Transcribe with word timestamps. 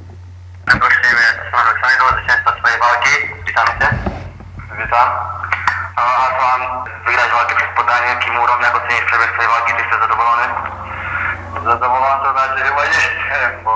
Jest 0.00 1.40
Słanek 1.50 1.76
Sajdo, 1.82 2.04
zwycięzca 2.08 2.50
swojej 2.58 2.78
walki. 2.78 3.14
Witamy 3.46 3.70
cię. 3.78 3.88
Witam. 4.78 5.08
A 5.96 6.02
Aslan, 6.26 6.62
wygrać 7.06 7.30
walkę 7.30 7.54
przez 7.54 7.68
podanie 7.76 8.16
Kimurą. 8.16 8.60
Jak 8.60 8.76
ocenisz 8.76 9.04
przebieg 9.04 9.30
swojej 9.32 9.50
walki? 9.50 9.72
Czy 9.72 9.78
jesteś 9.82 10.00
zadowolony? 10.00 10.44
Zadowolony 11.64 12.24
to 12.24 12.32
znaczy 12.32 12.64
chyba 12.64 12.82
nie 12.84 13.00
jestem, 13.08 13.64
bo 13.64 13.74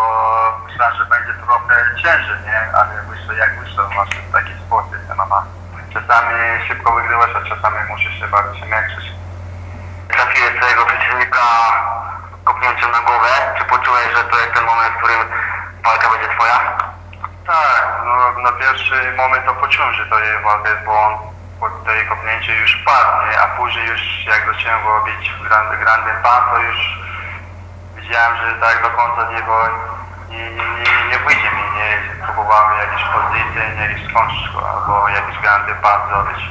myślałem, 0.66 0.96
że 0.96 1.04
będzie 1.04 1.32
trochę 1.34 1.74
ciężej, 2.02 2.38
nie? 2.46 2.60
Ale 2.78 3.02
wyszło 3.02 3.32
jak 3.32 3.60
wyszło, 3.60 3.88
masz 3.96 4.08
taki 4.32 4.52
sport 4.66 4.92
jest 4.92 5.08
MMA. 5.16 5.40
Czasami 5.94 6.34
szybko 6.68 6.92
wygrywasz, 6.92 7.36
a 7.36 7.48
czasami 7.48 7.78
musisz 7.88 8.20
się 8.20 8.28
bardzo 8.28 8.54
się 8.54 8.66
męczyć. 8.66 9.04
Trafiłeś 10.08 10.56
swojego 10.56 10.86
przeciwnika 10.86 11.44
kopnięciem 12.44 12.90
na 12.90 13.00
głowę. 13.00 13.30
Czy 13.58 13.64
poczułeś, 13.64 14.06
że 14.16 14.24
to 14.24 14.38
jest 14.38 14.52
ten 14.54 14.64
moment, 14.64 14.94
w 14.94 14.98
którym 14.98 15.20
walka 15.84 16.10
będzie 16.10 16.28
twoja? 16.28 16.58
Tak, 17.46 18.02
no 18.04 18.42
na 18.42 18.52
pierwszy 18.52 19.12
moment 19.16 19.46
to 19.46 19.54
poczułem, 19.54 19.92
że 19.92 20.06
to 20.06 20.18
jest 20.18 20.42
walka, 20.42 20.70
bo 20.86 21.00
on 21.02 21.18
po 21.60 21.70
tej 21.70 22.06
kopnięcie 22.06 22.56
już 22.56 22.76
padł, 22.76 23.30
nie? 23.30 23.40
A 23.40 23.46
później 23.46 23.86
już 23.86 24.24
jak 24.26 24.46
zacząłem 24.46 24.84
go 24.84 25.00
bić 25.00 25.30
w 25.30 25.48
grand, 25.48 25.80
grande 25.80 26.10
pan, 26.22 26.42
to 26.50 26.58
już 26.58 26.98
widziałem, 27.96 28.36
że 28.36 28.60
tak 28.60 28.82
do 28.82 28.90
końca 28.90 29.32
nie, 29.32 29.42
bo 29.42 29.68
nie, 30.28 30.50
nie, 30.50 30.66
nie, 30.68 31.08
nie 31.10 31.18
wyjdzie 31.18 31.50
mi, 31.50 31.62
nie? 31.76 31.90
Próbowałem 32.24 32.78
jakieś 32.78 33.04
pozycje, 33.04 33.62
nie 33.76 33.82
jakieś 33.82 34.10
skończyć 34.10 34.48
albo 34.74 35.08
jakiś 35.08 35.38
grande 35.38 35.74
pan 35.74 36.08
zrobić. 36.08 36.50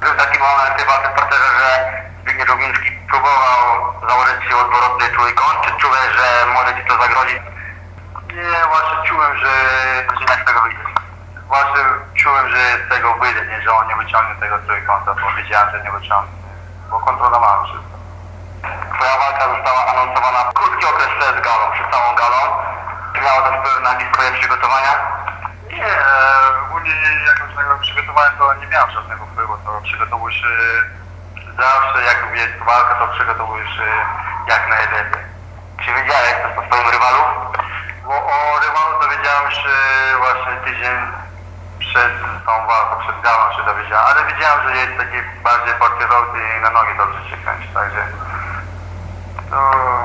Był 0.00 0.14
taki 0.14 0.38
moment 0.38 0.86
walce 0.86 1.08
w 1.08 1.12
parterze, 1.12 1.50
że 1.58 2.02
Zbigniew 2.22 2.48
Rubiński 2.48 2.90
próbował 3.10 3.92
założyć 4.08 4.48
się 4.48 4.56
odwrotny 4.56 5.08
trójkąt. 5.08 5.60
Czy 5.62 5.72
czułeś, 5.72 6.08
że 6.16 6.46
może 6.54 6.74
ci 6.74 6.88
to 6.88 6.98
zagrozić? 7.02 7.51
Nie, 8.34 8.66
właśnie 8.72 9.08
czułem, 9.08 9.36
że 9.36 9.48
Jak 10.28 10.42
z 10.42 10.44
tego 10.44 10.60
wyjdziesz? 10.60 10.92
Właśnie 11.48 11.82
czułem, 12.14 12.48
że 12.48 12.56
z 12.86 12.88
tego 12.88 13.14
wyjdę, 13.14 13.46
nie, 13.46 13.62
że 13.62 13.72
on 13.72 13.88
nie 13.88 13.96
wyciągnie 13.96 14.34
tego 14.34 14.58
trójkąta, 14.58 15.14
bo 15.14 15.32
wiedziałem, 15.36 15.70
że 15.70 15.82
nie 15.84 15.90
wyciągnie, 15.90 16.38
bo 16.90 17.00
kontrolowałem 17.00 17.64
wszystko. 17.64 17.96
Twoja 18.94 19.18
walka 19.18 19.44
została 19.54 19.86
anonsowana 19.86 20.38
w 20.38 20.54
krótki 20.54 20.86
okres 20.86 21.08
przed 21.18 21.40
galą, 21.40 21.72
przed 21.72 21.90
całą 21.90 22.14
galą. 22.14 22.40
Czy 23.14 23.20
miało 23.20 23.40
to 23.42 23.52
wpływ 23.52 23.82
na 23.82 23.92
jakieś 23.92 24.12
twoje 24.12 24.32
przygotowania? 24.32 24.92
Nie, 25.70 25.94
ogólnie 26.66 26.94
jakoś 27.26 27.56
tego 27.56 27.78
przygotowałem, 27.80 28.32
to 28.38 28.54
nie 28.54 28.66
miałem 28.66 28.90
żadnego 28.90 29.26
wpływu, 29.26 29.58
to 29.64 29.80
przygotowuję 29.82 30.34
się 30.34 30.48
zawsze, 31.58 32.02
jak 32.02 32.36
jest 32.36 32.64
walka, 32.64 32.94
to 32.94 33.06
przygotowuję 33.08 33.64
się 33.64 33.86
jak 34.46 34.68
najlepiej. 34.68 35.24
Czy 35.84 35.94
wiedziałeś 35.94 36.32
coś 36.42 36.56
o 36.58 36.66
swoim 36.66 36.90
rywalu? 36.90 37.22
Bo 38.04 38.14
o 38.14 38.58
rywalu 38.60 38.92
to 39.00 39.08
wiedziałem 39.08 39.44
już 39.44 39.58
e, 39.66 40.16
właśnie 40.18 40.56
tydzień 40.64 40.96
przed 41.78 42.12
tą 42.46 42.66
walką, 42.66 42.96
przed 43.02 43.20
galą 43.20 43.52
się 43.56 43.62
dowiedziałem, 43.62 44.06
ale 44.06 44.24
wiedziałem, 44.24 44.68
że 44.68 44.76
jest 44.76 44.96
taki 44.98 45.18
bardziej 45.44 45.74
portierowcy 45.74 46.38
i 46.58 46.60
na 46.60 46.70
nogi 46.70 46.96
dobrze 46.96 47.30
się 47.30 47.36
kręci, 47.36 47.68
także 47.74 48.02
to 49.50 49.58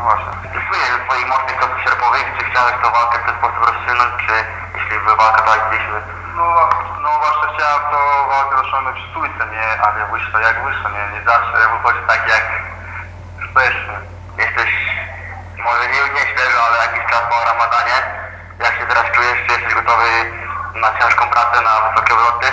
właśnie. 0.04 0.34
Słyniesz 0.68 0.92
ze 0.92 1.06
swoich 1.06 1.28
mocnych 1.28 1.58
sierpowych? 1.84 2.26
Czy 2.38 2.46
chciałeś 2.46 2.76
tą 2.84 2.92
walkę 2.92 3.20
w 3.20 3.26
ten 3.26 3.36
sposób 3.40 3.62
rozstrzygnąć? 3.68 4.12
Czy 4.28 4.34
jeśli 4.76 5.00
by 5.00 5.16
walka 5.16 5.42
tak 5.42 5.60
gdzieś... 5.70 5.84
No, 6.38 6.70
no 7.04 7.10
właśnie 7.24 7.48
chciałem 7.54 7.82
to 7.92 8.00
walkę 8.30 8.56
rozciągnąć 8.56 8.98
w 9.00 9.10
stójce, 9.12 9.42
nie, 9.52 9.82
ale 9.82 10.06
wyszło 10.12 10.40
jak 10.40 10.64
wyszło, 10.64 10.90
nie, 10.90 11.04
nie 11.14 11.22
zawsze 11.26 11.58
wychodzi 11.74 12.02
tak 12.08 12.22
jak 12.28 12.46
chcesz. 13.46 13.78
Jesteś 14.38 14.72
może 15.66 15.84
nie, 15.88 16.02
nie 16.16 16.26
świeżo, 16.32 16.60
ale 16.68 16.78
jakiś 16.78 17.04
czas 17.12 17.22
po 17.30 17.46
ramadanie. 17.52 17.98
Jak 18.60 18.74
się 18.78 18.86
teraz 18.86 19.06
czujesz? 19.12 19.40
Czy 19.48 19.54
jesteś 19.68 19.84
gotowy 19.84 20.10
na 20.76 21.00
ciężką 21.00 21.30
pracę, 21.30 21.62
na 21.62 21.90
wysokie 21.90 22.14
obroty? 22.14 22.48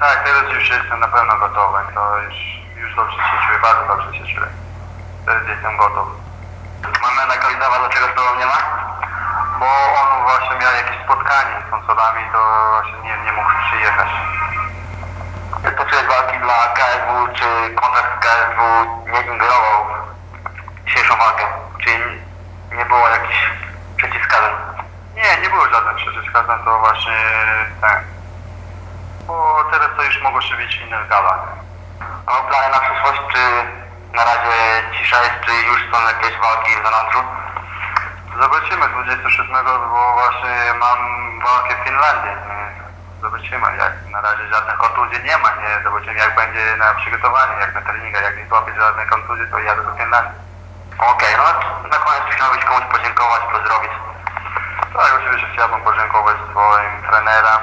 Tak, 0.00 0.24
teraz 0.24 0.52
już 0.52 0.68
jestem 0.70 1.00
na 1.00 1.08
pewno 1.08 1.38
gotowy, 1.38 1.78
to 1.94 2.18
już, 2.18 2.34
już 2.76 2.96
dobrze 2.96 3.16
się 3.16 3.36
czuję, 3.46 3.58
bardzo 3.58 3.86
dobrze 3.86 4.18
się 4.18 4.24
czuję. 4.34 4.46
Teraz 5.26 5.42
jestem 5.48 5.76
gotów. 5.76 6.08
Mamy 7.02 7.38
Kalidawa, 7.38 7.78
dlaczego 7.78 8.06
z 8.06 8.14
tobą 8.14 8.38
nie 8.38 8.46
ma? 8.46 8.58
Bo 9.58 9.66
on 10.02 10.22
właśnie 10.22 10.56
miał 10.56 10.74
jakieś 10.74 11.04
spotkanie 11.04 11.54
z 11.66 11.70
sąsiadami, 11.70 12.22
to 12.32 12.38
właśnie 12.70 12.98
nie, 13.02 13.24
nie 13.24 13.32
mógł 13.32 13.50
przyjechać. 13.66 14.08
Toczyłeś 15.76 16.06
walki 16.06 16.38
dla 16.38 16.68
KSW, 16.76 17.28
czy 17.34 17.74
kontrakt 17.74 18.12
z 18.16 18.24
KSW 18.24 18.62
nie 19.12 19.20
ingerował 19.32 19.86
w 20.76 20.84
dzisiejszą 20.84 21.16
walkę? 21.16 21.44
Czy 21.84 21.90
nie 22.76 22.84
było 22.84 23.08
jakichś 23.08 23.50
przeciwwskazań? 23.96 24.71
Nie, 25.22 25.42
nie 25.42 25.50
było 25.50 25.68
żadnych 25.68 25.96
przeciwwskazań, 25.96 26.64
to 26.64 26.78
właśnie 26.78 27.18
ten. 27.80 27.98
Bo 29.26 29.64
teraz 29.70 29.88
to 29.96 30.02
już 30.02 30.22
mogło 30.22 30.40
się 30.40 30.56
być 30.56 30.76
inne 30.76 31.04
gala. 31.08 31.38
A 32.26 32.30
Mamy 32.30 32.48
plany 32.48 32.68
na 32.72 32.80
przyszłość, 32.80 33.20
czy 33.32 33.42
na 34.16 34.24
razie 34.24 34.56
cisza 34.92 35.22
jest, 35.22 35.40
czy 35.44 35.52
już 35.52 35.80
są 35.90 35.98
jakieś 36.06 36.38
walki 36.38 36.70
w 36.72 36.84
zanadrzu? 36.84 37.18
Zobaczymy 38.40 38.88
26, 38.88 39.50
bo 39.92 40.12
właśnie 40.12 40.54
mam 40.78 40.98
walkę 41.40 41.74
w 41.76 41.84
Finlandii. 41.84 42.36
Zobaczymy, 43.22 43.76
jak 43.76 43.92
na 44.12 44.20
razie 44.20 44.48
żadnych 44.48 44.76
kontuzji 44.76 45.24
nie 45.24 45.38
ma, 45.38 45.48
nie? 45.48 45.82
Zobaczymy 45.84 46.14
jak 46.14 46.34
będzie 46.34 46.76
na 46.76 46.94
przygotowaniu, 46.94 47.60
jak 47.60 47.74
na 47.74 47.82
treningach, 47.82 48.22
jak 48.22 48.36
nie 48.36 48.46
złapię 48.46 48.72
żadnej 48.80 49.06
kontuzji, 49.06 49.44
to 49.50 49.58
jadę 49.58 49.82
do 49.84 49.94
Finlandii. 49.94 50.38
Okej, 50.98 51.34
no 51.36 51.44
na 51.88 51.98
koniec 51.98 52.24
chciałbyś 52.34 52.64
komuś 52.64 52.84
podziękować, 52.84 53.42
pozdrowić. 53.52 53.92
Tak, 54.94 55.12
oczywiście 55.18 55.48
chciałbym 55.52 55.80
podziękować 55.80 56.36
swoim 56.50 57.02
trenerom, 57.10 57.62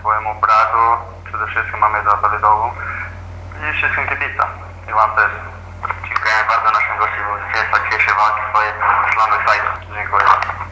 swojemu 0.00 0.40
bratu, 0.40 0.82
przede 1.24 1.46
wszystkim 1.46 1.80
mamie 1.80 2.02
Zawalidową 2.04 2.72
i 3.70 3.72
wszystkim 3.72 4.06
kibicom. 4.08 4.50
I 4.88 4.92
wam 4.92 5.10
też. 5.16 5.30
Dziękujemy 6.08 6.44
bardzo 6.48 6.70
naszym 6.70 6.98
gościom 6.98 7.26
za 7.72 7.78
dzisiejszej 7.84 8.14
walki 8.14 8.40
swojej 8.50 8.72
Islamic 9.10 9.40
Fight. 9.46 10.65